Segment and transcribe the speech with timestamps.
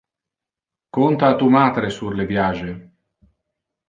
[0.97, 2.65] Conta a tu matre sur le viage.